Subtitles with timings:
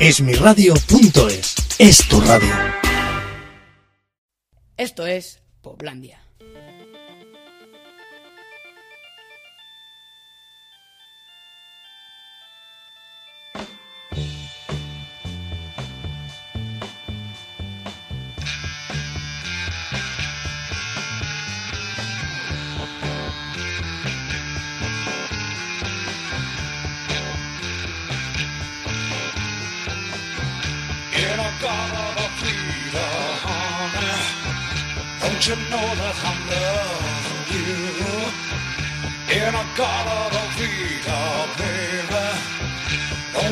[0.00, 1.56] Esmiradio.es.
[1.80, 2.54] Es tu radio.
[4.76, 6.27] Esto es Poblandia.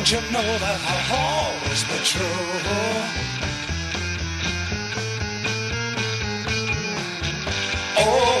[0.09, 2.23] Don't you know that I've always been true?
[7.97, 8.36] Oh.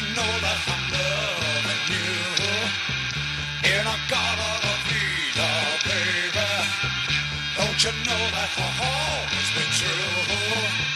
[0.00, 2.12] You know that I'm loving you?
[3.74, 6.50] And I got all the freedom, oh, baby.
[7.56, 10.87] Don't you know that I've always been true?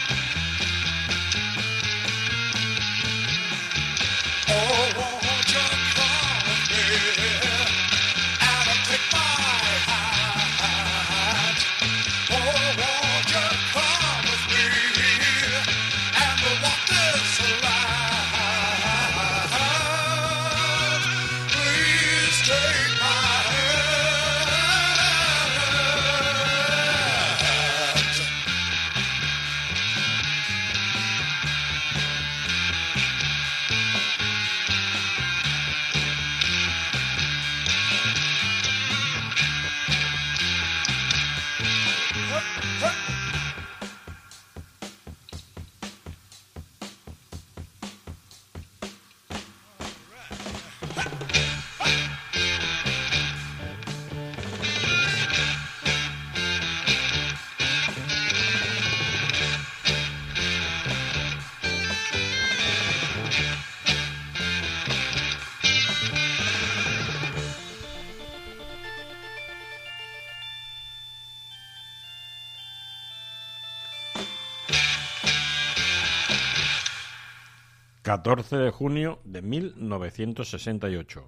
[78.23, 81.27] ...14 de junio de 1968...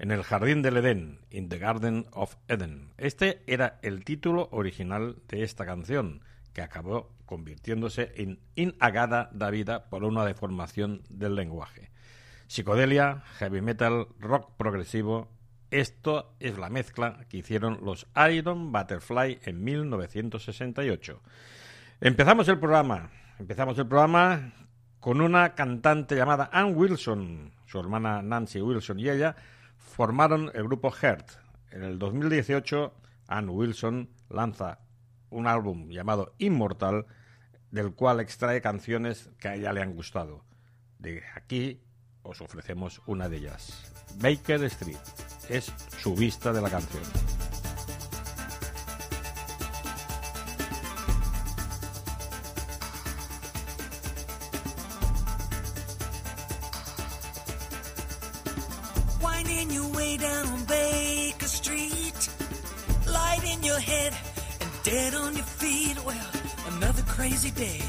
[0.00, 1.20] ...en el Jardín del Edén...
[1.30, 2.92] ...In the Garden of Eden...
[2.98, 6.22] ...este era el título original de esta canción...
[6.52, 9.88] ...que acabó convirtiéndose en Inagada da Vida...
[9.88, 11.92] ...por una deformación del lenguaje...
[12.48, 15.28] Psicodelia, heavy metal, rock progresivo...
[15.70, 21.22] ...esto es la mezcla que hicieron los Iron Butterfly en 1968...
[22.00, 23.12] Empezamos el programa...
[23.38, 24.52] Empezamos el programa
[25.00, 29.34] con una cantante llamada Ann Wilson, su hermana Nancy Wilson y ella
[29.76, 31.30] formaron el grupo Heart.
[31.72, 32.92] En el 2018,
[33.28, 34.80] Ann Wilson lanza
[35.30, 37.06] un álbum llamado Immortal,
[37.70, 40.44] del cual extrae canciones que a ella le han gustado.
[40.98, 41.80] De aquí
[42.22, 43.92] os ofrecemos una de ellas.
[44.16, 44.98] Baker Street
[45.48, 47.02] es su vista de la canción.
[67.20, 67.82] Crazy day.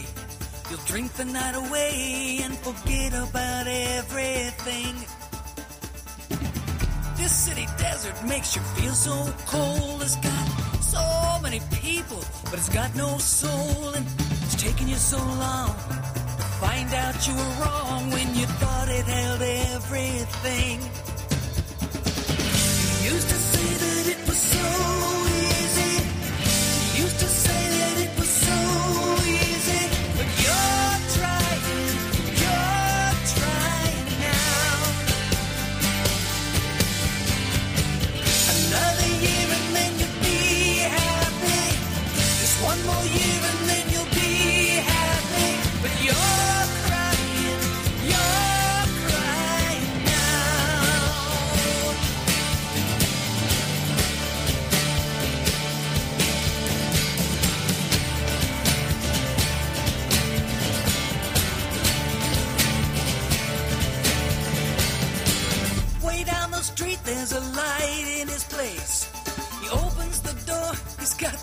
[0.70, 4.94] You'll drink the night away and forget about everything.
[7.16, 9.16] This city desert makes you feel so
[9.46, 10.02] cold.
[10.02, 10.48] It's got
[10.96, 11.06] so
[11.42, 13.94] many people, but it's got no soul.
[13.96, 14.06] And
[14.44, 15.70] it's taken you so long
[16.40, 19.42] to find out you were wrong when you thought it held
[19.78, 21.11] everything.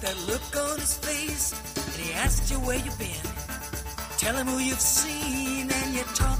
[0.08, 3.26] That look on his face, and he asks you where you've been.
[4.16, 6.37] Tell him who you've seen, and you talk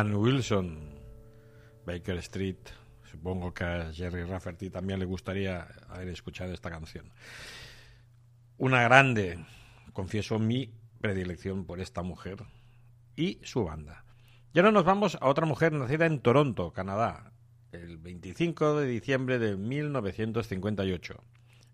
[0.00, 0.78] Ann Wilson,
[1.84, 2.56] Baker Street.
[3.02, 7.12] Supongo que a Jerry Rafferty también le gustaría haber escuchado esta canción.
[8.56, 9.44] Una grande,
[9.92, 12.38] confieso mi predilección por esta mujer
[13.14, 14.06] y su banda.
[14.54, 17.34] Y ahora nos vamos a otra mujer nacida en Toronto, Canadá,
[17.70, 21.22] el 25 de diciembre de 1958.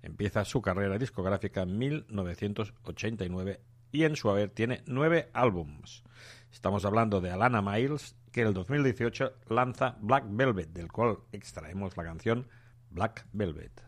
[0.03, 3.61] Empieza su carrera discográfica en 1989
[3.93, 6.03] y en su haber tiene nueve álbums.
[6.57, 11.95] Estamos hablando de Alana Miles, que en el 2018 lanza Black Velvet, del cual extraemos
[11.99, 12.49] la canción
[12.91, 13.83] Black Velvet.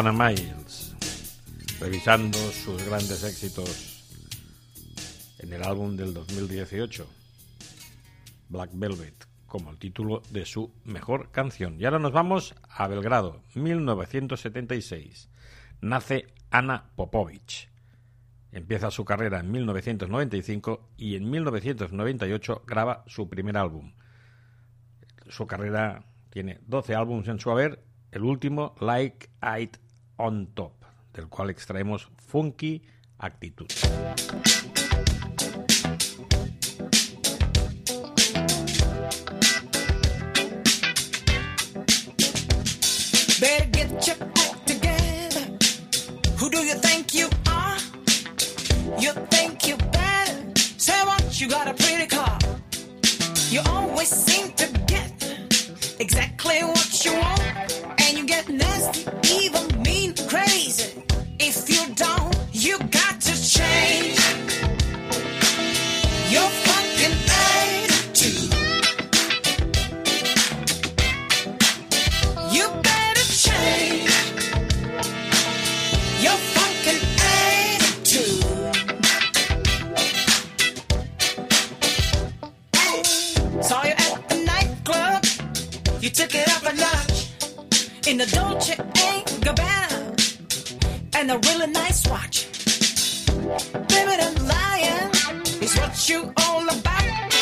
[0.00, 0.96] Alana Miles,
[1.78, 4.02] revisando sus grandes éxitos
[5.40, 7.06] en el álbum del 2018,
[8.48, 11.78] Black Velvet, como el título de su mejor canción.
[11.78, 15.28] Y ahora nos vamos a Belgrado, 1976.
[15.82, 17.68] Nace Ana Popovich.
[18.52, 23.92] Empieza su carrera en 1995 y en 1998 graba su primer álbum.
[25.28, 29.28] Su carrera tiene 12 álbumes en su haber el último Like
[29.60, 29.76] It
[30.20, 32.82] on Top, del cual extraemos Funky
[33.18, 33.68] Actitud.
[43.40, 45.44] Better get your act together.
[46.38, 47.78] Who do you think you are?
[49.00, 50.52] You think you better?
[50.76, 51.40] Say what?
[51.40, 52.38] You got a pretty car.
[53.48, 55.12] You always seem to get
[55.98, 57.40] exactly what you want,
[58.02, 59.04] and you get nasty,
[88.20, 92.46] in the Dolce and Gabbana and a really nice watch.
[93.90, 95.10] Living and lying
[95.62, 97.34] is what you all about.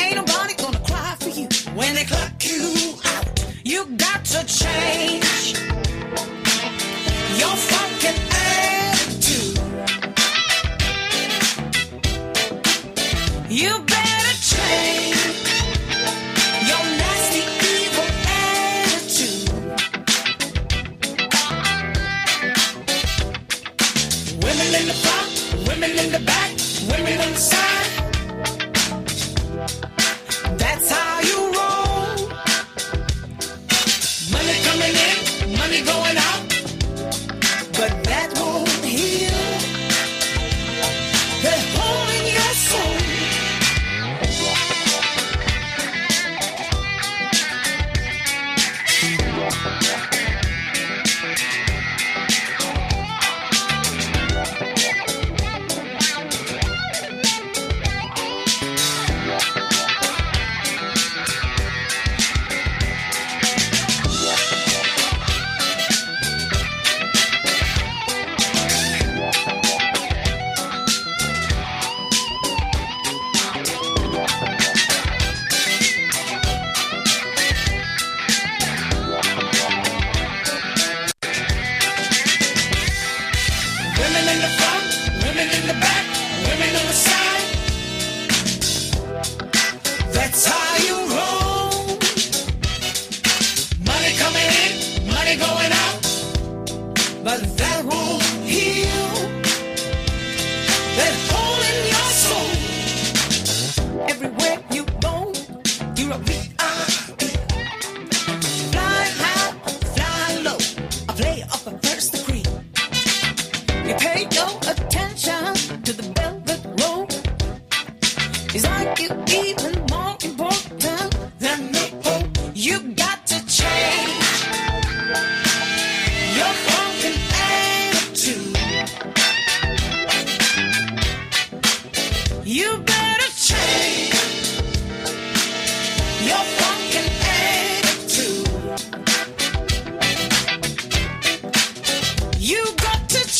[0.00, 3.44] Ain't nobody gonna cry for you when they clock you out.
[3.64, 5.54] You got to change
[7.38, 7.56] your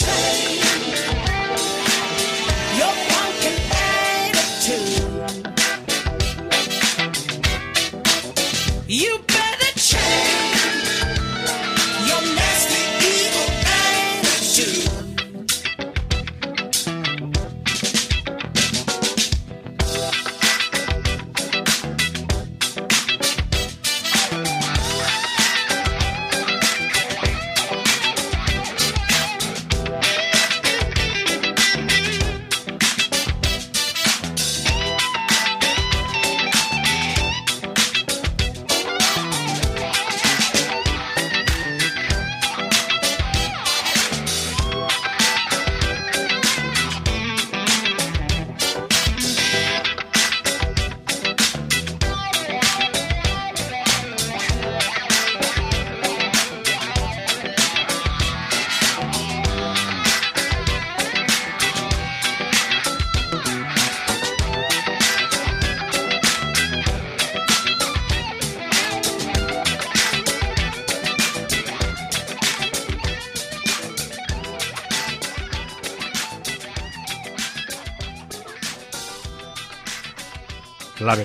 [0.04, 0.51] change.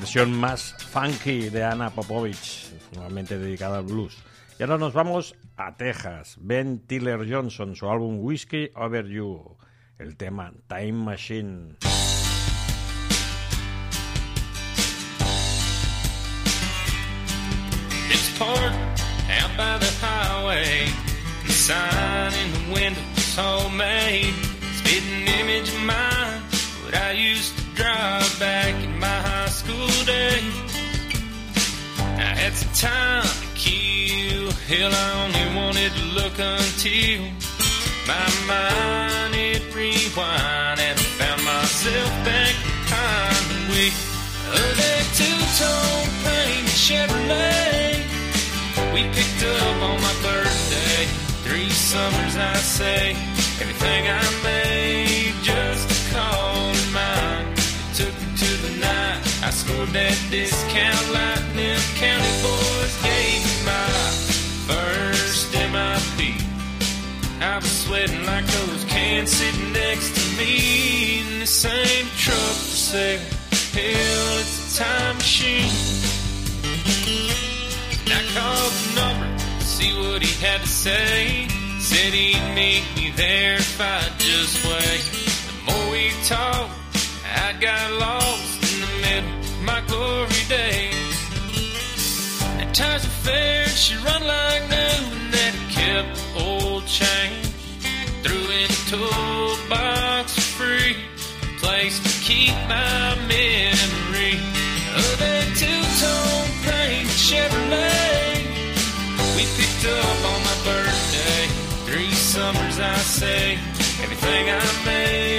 [0.07, 4.15] Versión más funky de Anna Popovich, nuevamente dedicada al blues.
[4.57, 6.37] Y ahora nos vamos a Texas.
[6.39, 9.57] Ben Tiller Johnson, su álbum Whiskey Over You,
[9.99, 11.75] el tema Time Machine.
[18.09, 20.87] It's out by the highway.
[21.45, 24.33] The sign in the window is homemade.
[24.87, 26.41] Image of mine,
[26.85, 30.57] what I used drive back in my high school days.
[32.17, 34.49] I had some time to kill.
[34.65, 37.21] Hell, I only wanted to look until
[38.09, 43.97] my mind it rewind and found myself back behind the wheel
[44.57, 48.01] of that two-tone paint Chevrolet.
[48.89, 51.05] We picked up on my birthday.
[51.45, 53.11] Three summers, I say.
[53.61, 54.46] Everything I made
[59.85, 61.37] That discount light.
[61.37, 63.89] and Them county boys gave me my
[64.65, 66.41] first MIP.
[67.41, 72.57] I was sweating like those cans sitting next to me in the same truck
[72.89, 73.19] for.
[73.73, 75.71] Hell, it's a time machine.
[78.01, 81.47] And I called the number, to see what he had to say.
[81.79, 85.05] Said he'd meet me there if I just wait.
[85.47, 86.71] The more we talked,
[87.23, 88.46] I got lost
[89.67, 91.17] my glory days.
[92.61, 97.47] At times of fair, she run like and that kept old change.
[98.23, 100.95] Threw in a toolbox for free,
[101.43, 104.35] a place to keep my memory
[105.01, 108.39] of that two-tone paint Chevrolet.
[109.35, 111.43] We picked up on my birthday,
[111.87, 113.59] three summers I say,
[114.01, 115.36] everything I made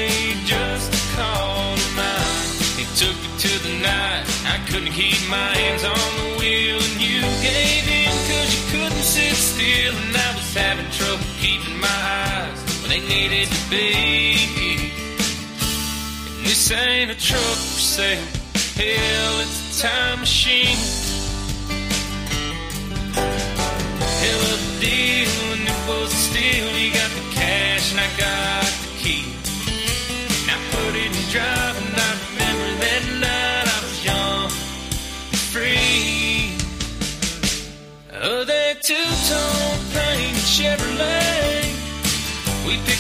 [4.79, 9.35] couldn't keep my hands on the wheel, and you gave in cause you couldn't sit
[9.35, 14.39] still, and I was having trouble keeping my eyes where they needed to be.
[16.37, 18.23] And this ain't a truck for sale,
[18.79, 20.79] hell, it's a time machine.
[24.23, 26.79] Hell of a deal, and it was a steal.
[26.79, 28.68] You got the cash, and I got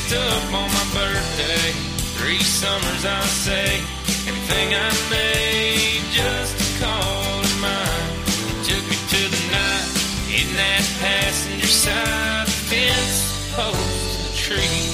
[0.09, 1.73] picked up on my birthday.
[2.17, 3.81] Three summers, I say,
[4.29, 8.65] everything I made just to call it mine.
[8.65, 9.89] Took me to the night
[10.41, 14.85] in that passenger side fence post the tree.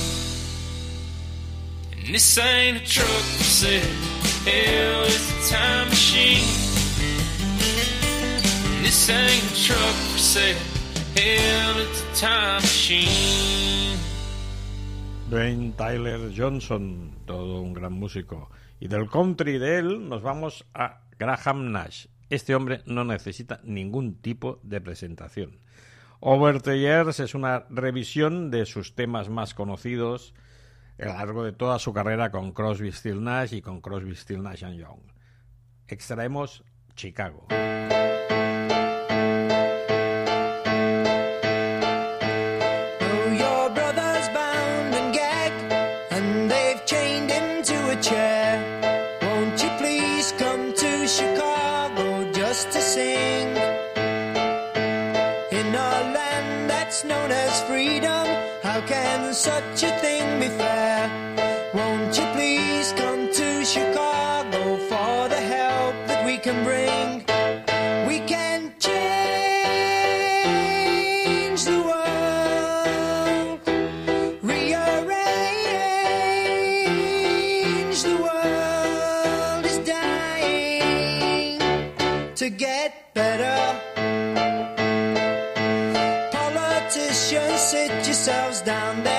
[1.92, 3.82] And this ain't a truck for sale,
[4.44, 6.44] hell, it's a time machine.
[8.74, 10.56] And this ain't a truck for sale,
[11.16, 13.73] hell, it's a time machine.
[15.28, 18.50] Dwayne Tyler Johnson, todo un gran músico.
[18.78, 22.06] Y del country de él nos vamos a Graham Nash.
[22.30, 25.58] Este hombre no necesita ningún tipo de presentación.
[26.20, 30.34] Over the Years es una revisión de sus temas más conocidos
[30.98, 34.42] a lo largo de toda su carrera con Crosby, Still Nash y con Crosby, Still
[34.42, 35.00] Nash and Young.
[35.88, 36.64] Extraemos
[36.94, 37.46] Chicago.
[86.94, 89.02] Politicians, sit yourselves down.
[89.02, 89.13] There's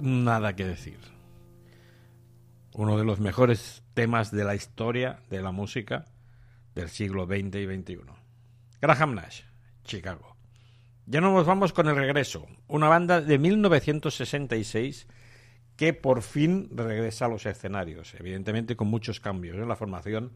[0.00, 0.98] Nada que decir.
[2.72, 6.04] Uno de los mejores temas de la historia de la música
[6.74, 8.00] del siglo XX y XXI.
[8.80, 9.42] Graham Nash,
[9.84, 10.36] Chicago.
[11.06, 12.46] Ya nos vamos con el regreso.
[12.66, 15.06] Una banda de 1966
[15.76, 20.32] que por fin regresa a los escenarios, evidentemente con muchos cambios en la formación.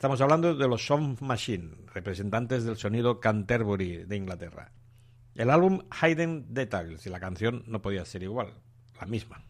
[0.00, 4.72] Estamos hablando de los Sound Machine, representantes del sonido Canterbury de Inglaterra.
[5.34, 8.54] El álbum Hidden Details y la canción no podía ser igual,
[8.98, 9.44] la misma.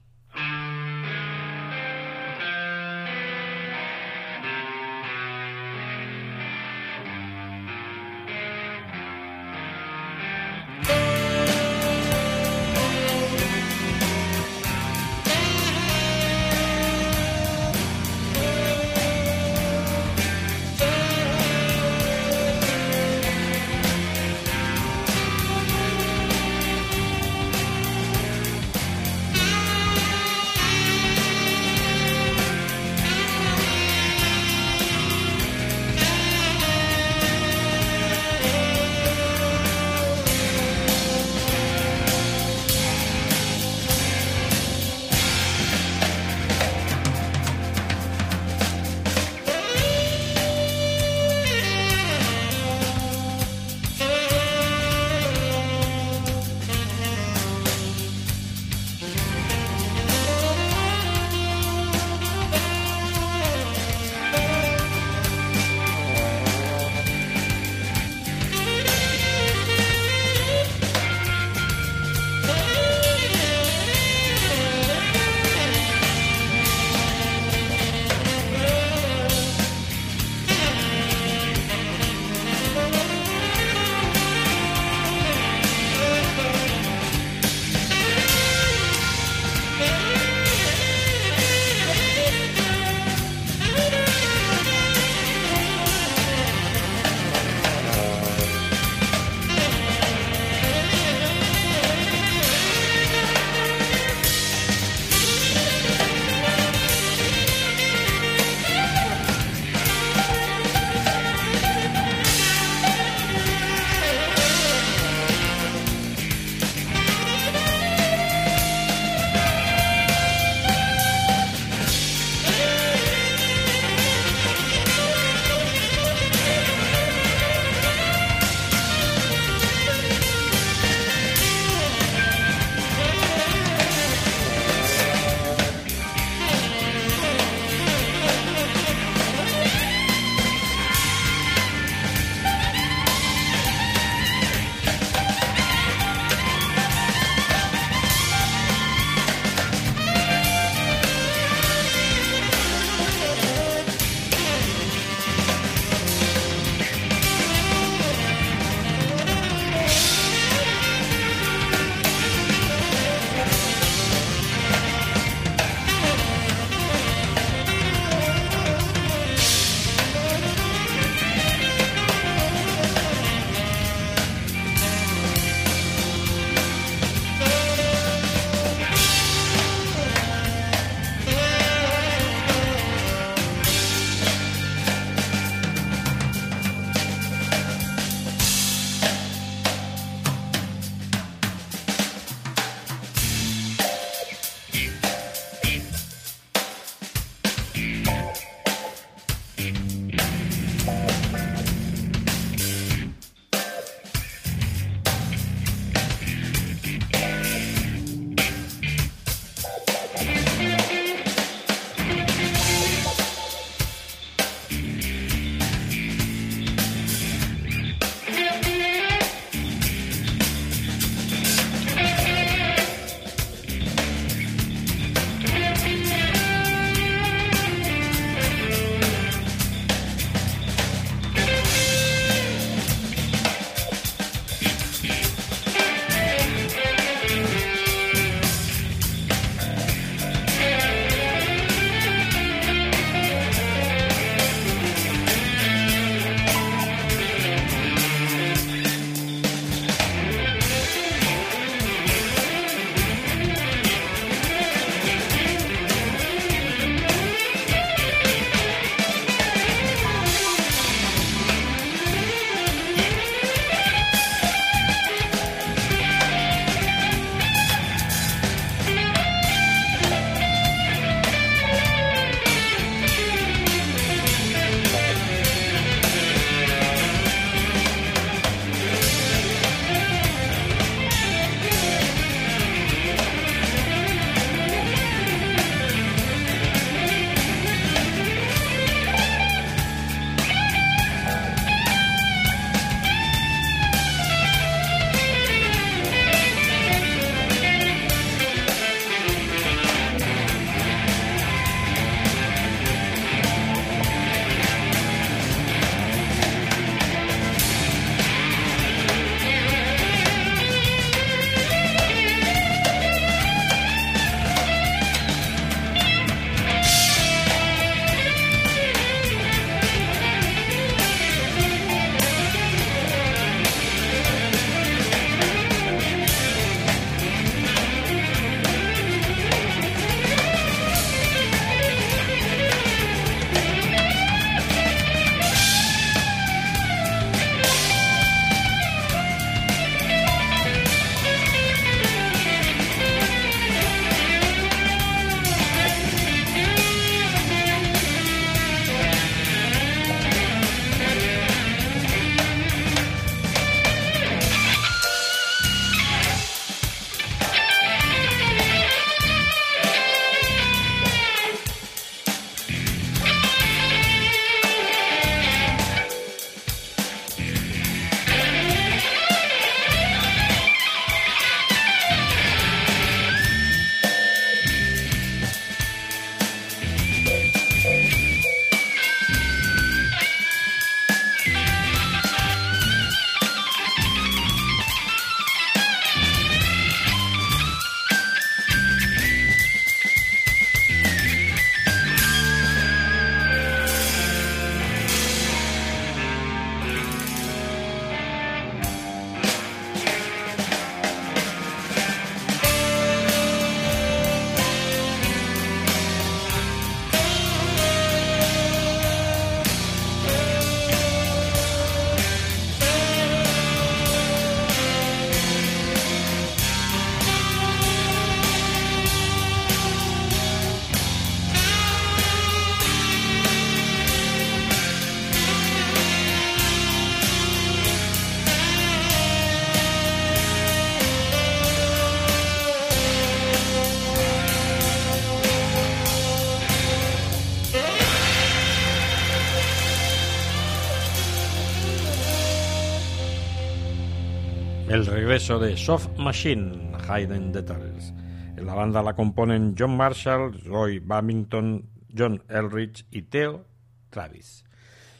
[445.01, 448.13] El regreso de Soft Machine, Hidden Details.
[448.57, 453.65] La banda la componen John Marshall, Roy Babington, John Elrich y Theo
[454.11, 454.67] Travis.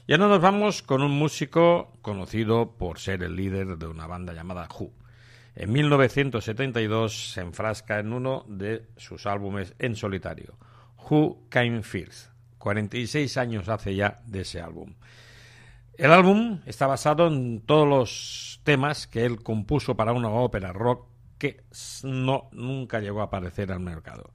[0.07, 4.35] Ya no nos vamos con un músico conocido por ser el líder de una banda
[4.35, 4.93] llamada Who.
[5.55, 10.59] En 1972 se enfrasca en uno de sus álbumes en solitario,
[11.09, 12.33] Who Came First.
[12.59, 14.93] 46 años hace ya de ese álbum.
[15.97, 21.07] El álbum está basado en todos los temas que él compuso para una ópera rock
[21.39, 21.65] que
[22.03, 24.31] no nunca llegó a aparecer al mercado.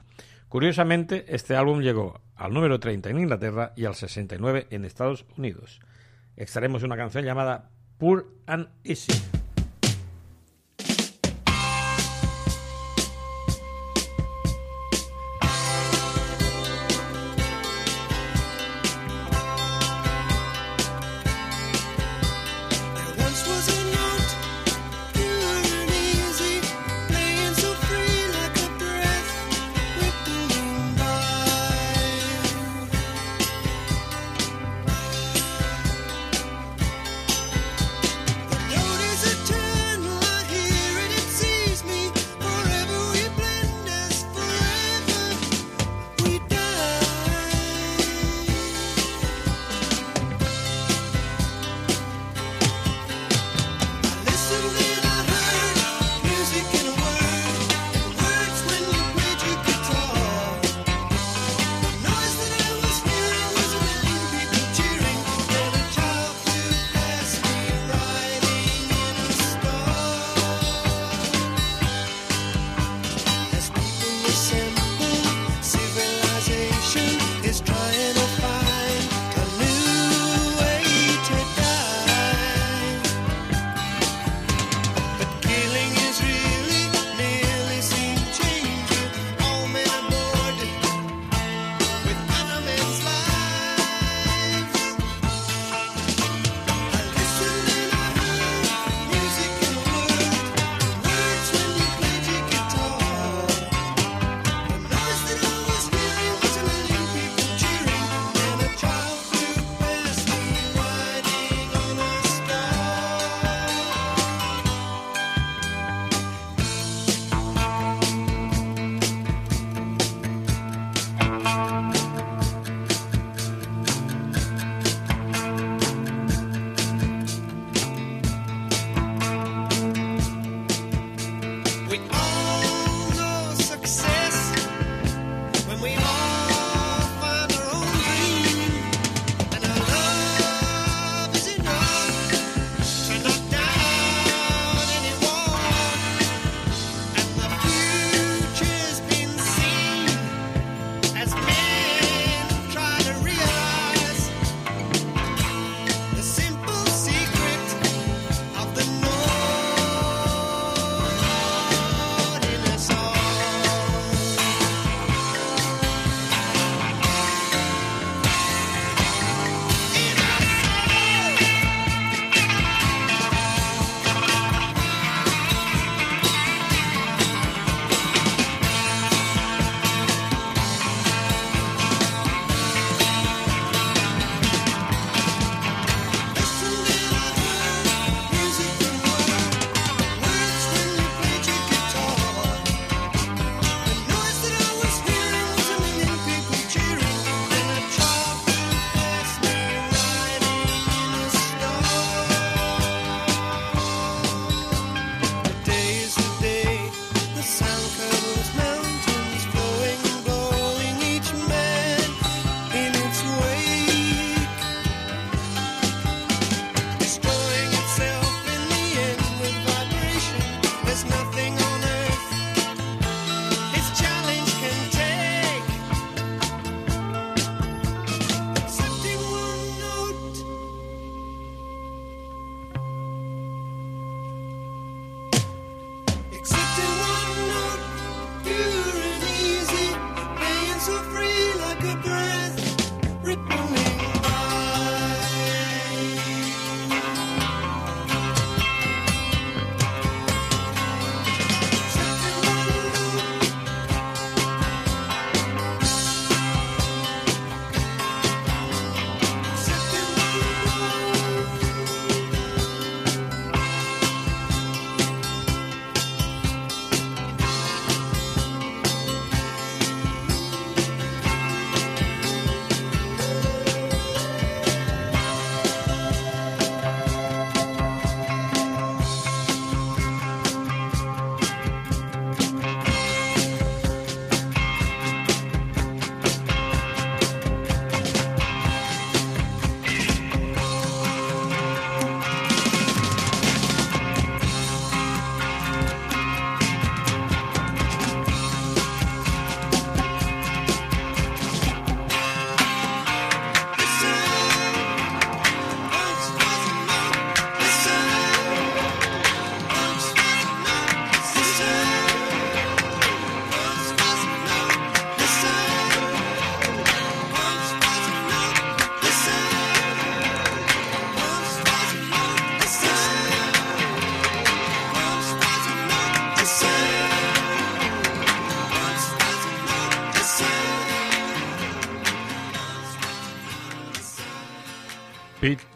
[0.49, 5.79] Curiosamente, este álbum llegó al número 30 en Inglaterra y al 69 en Estados Unidos.
[6.37, 9.44] Extraemos una canción llamada Poor and Easy.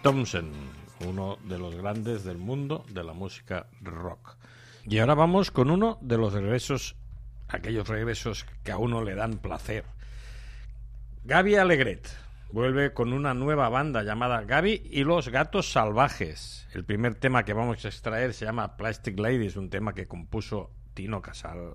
[0.10, 0.50] Thompson,
[1.08, 4.38] uno de los grandes del mundo de la música rock.
[4.84, 6.96] Y ahora vamos con uno de los regresos,
[7.48, 9.86] aquellos regresos que a uno le dan placer.
[11.26, 12.10] Gaby Alegret
[12.52, 16.68] vuelve con una nueva banda llamada Gaby y los Gatos Salvajes.
[16.74, 20.72] El primer tema que vamos a extraer se llama Plastic Ladies, un tema que compuso
[20.96, 21.74] Tino Casal.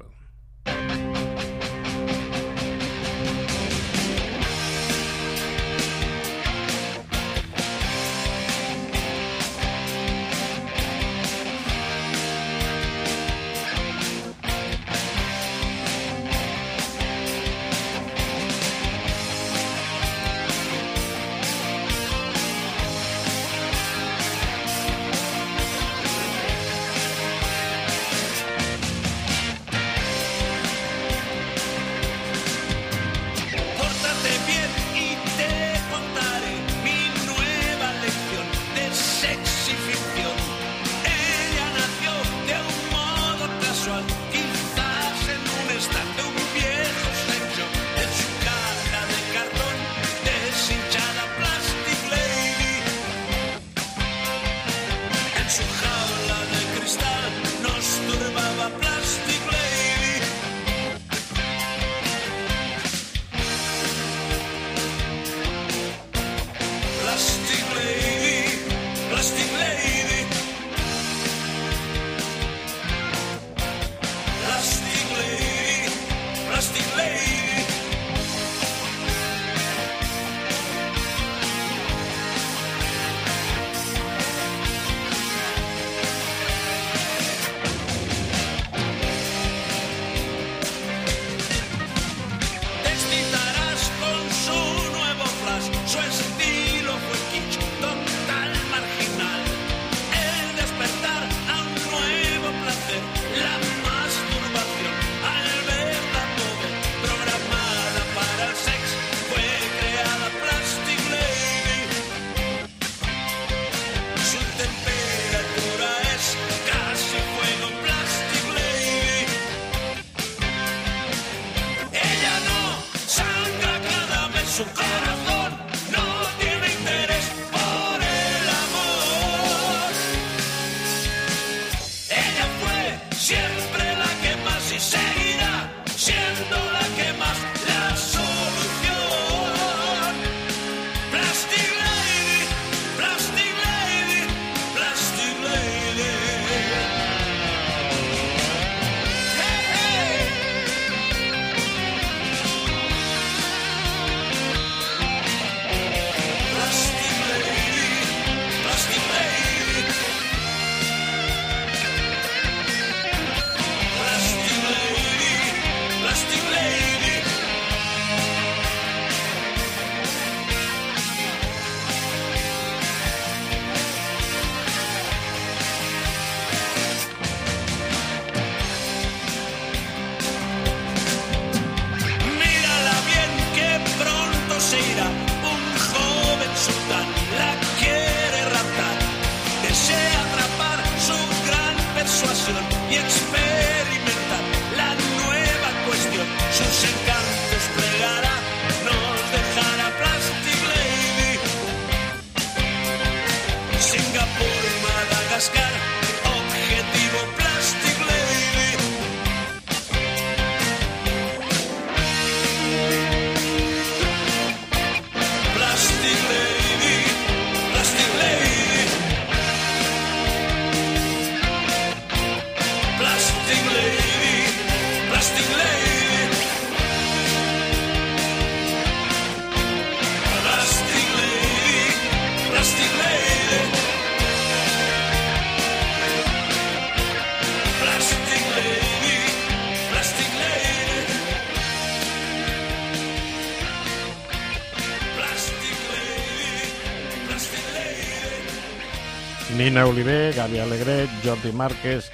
[249.85, 252.11] Oliver, Gaby Alegret, Jordi Márquez,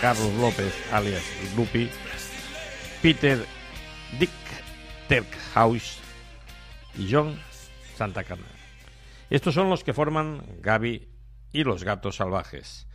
[0.00, 1.22] Carlos López, alias
[1.56, 1.88] Lupi,
[3.00, 3.38] Peter
[4.18, 4.30] Dick
[5.08, 6.00] Terkhaus
[6.96, 7.38] y John
[7.96, 8.42] Santa Cana.
[9.30, 11.08] Estos son los que forman Gaby
[11.52, 12.86] y los gatos salvajes.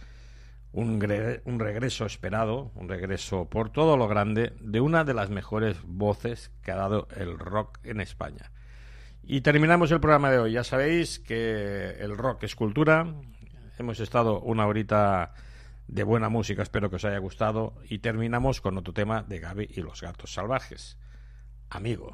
[0.71, 6.51] Un, regreso esperado, un regreso por todo lo grande de una de las mejores voces
[6.61, 8.51] que ha dado el rock en España.
[9.23, 10.51] Y terminamos el programa de hoy.
[10.51, 13.07] Ya sabéis que el rock es cultura,
[13.79, 15.33] Hemos estado una horita
[15.87, 17.75] de buena música, espero que os haya gustado.
[17.89, 20.97] Y terminamos con otro tema de Gaby y los gatos salvajes.
[21.69, 22.13] Amigo.